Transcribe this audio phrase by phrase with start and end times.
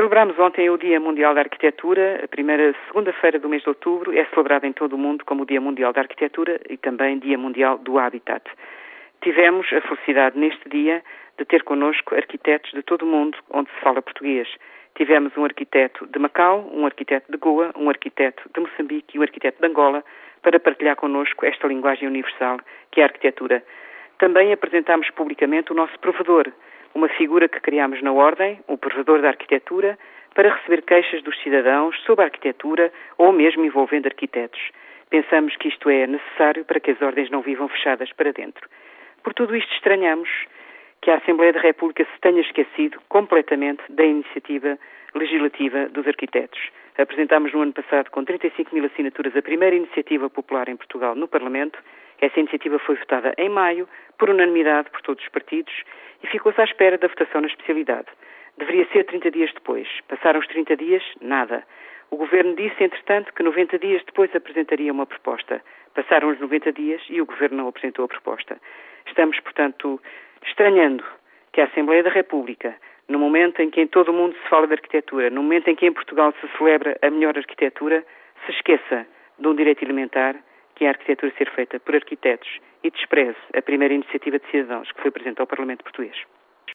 [0.00, 2.22] Celebramos ontem o Dia Mundial da Arquitetura.
[2.24, 5.46] A primeira segunda-feira do mês de outubro é celebrada em todo o mundo como o
[5.46, 8.42] Dia Mundial da Arquitetura e também Dia Mundial do Habitat.
[9.20, 11.02] Tivemos a felicidade neste dia
[11.36, 14.48] de ter connosco arquitetos de todo o mundo onde se fala português.
[14.94, 19.22] Tivemos um arquiteto de Macau, um arquiteto de Goa, um arquiteto de Moçambique e um
[19.22, 20.02] arquiteto de Angola
[20.40, 22.58] para partilhar connosco esta linguagem universal
[22.90, 23.62] que é a arquitetura.
[24.18, 26.50] Também apresentámos publicamente o nosso provedor,
[27.20, 29.98] figura que criámos na Ordem, o provedor da arquitetura,
[30.34, 34.58] para receber queixas dos cidadãos sobre a arquitetura ou mesmo envolvendo arquitetos.
[35.10, 38.66] Pensamos que isto é necessário para que as ordens não vivam fechadas para dentro.
[39.22, 40.30] Por tudo isto estranhamos
[41.02, 44.78] que a Assembleia da República se tenha esquecido completamente da iniciativa
[45.14, 46.70] legislativa dos arquitetos.
[46.96, 51.28] Apresentámos no ano passado, com 35 mil assinaturas, a primeira iniciativa popular em Portugal no
[51.28, 51.78] Parlamento.
[52.18, 53.86] Essa iniciativa foi votada em maio,
[54.18, 55.72] por unanimidade por todos os partidos,
[56.22, 58.08] e ficou-se à espera da votação na especialidade.
[58.58, 59.88] Deveria ser 30 dias depois.
[60.08, 61.64] Passaram os 30 dias, nada.
[62.10, 65.62] O Governo disse, entretanto, que 90 dias depois apresentaria uma proposta.
[65.94, 68.60] Passaram os 90 dias e o Governo não apresentou a proposta.
[69.06, 70.00] Estamos, portanto,
[70.46, 71.04] estranhando
[71.52, 72.76] que a Assembleia da República,
[73.08, 75.76] no momento em que em todo o mundo se fala de arquitetura, no momento em
[75.76, 78.04] que em Portugal se celebra a melhor arquitetura,
[78.44, 79.06] se esqueça
[79.38, 80.36] de um direito elementar,
[80.80, 82.48] que é a arquitetura ser feita por arquitetos,
[82.82, 86.16] e despreze a primeira iniciativa de cidadãos que foi apresentada ao Parlamento Português.